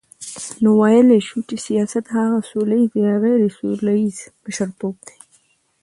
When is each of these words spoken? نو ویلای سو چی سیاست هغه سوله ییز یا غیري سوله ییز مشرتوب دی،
نو 0.61 0.69
ویلای 0.79 1.21
سو 1.29 1.37
چی 1.47 1.55
سیاست 1.67 2.05
هغه 2.15 2.39
سوله 2.49 2.75
ییز 2.81 2.93
یا 3.05 3.15
غیري 3.23 3.49
سوله 3.57 3.93
ییز 4.01 4.17
مشرتوب 4.43 4.95
دی، 5.05 5.15